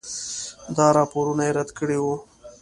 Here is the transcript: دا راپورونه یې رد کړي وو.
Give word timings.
دا 0.77 0.87
راپورونه 0.97 1.41
یې 1.47 1.51
رد 1.57 1.69
کړي 1.79 1.97
وو. 1.99 2.15